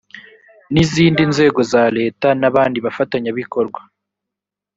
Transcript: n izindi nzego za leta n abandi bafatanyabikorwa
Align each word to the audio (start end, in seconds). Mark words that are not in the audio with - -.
n 0.73 0.75
izindi 0.83 1.21
nzego 1.31 1.59
za 1.71 1.83
leta 1.97 2.27
n 2.39 2.43
abandi 2.49 2.77
bafatanyabikorwa 2.85 3.79